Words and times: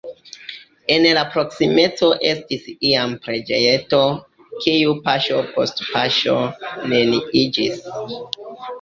En 0.93 1.03
la 1.17 1.25
proksimeco 1.35 2.09
estis 2.29 2.65
iam 2.93 3.15
preĝejeto, 3.27 4.01
kiu 4.65 4.99
paŝo 5.07 5.47
post 5.55 5.87
paŝo 5.93 6.39
neniiĝis. 6.91 7.91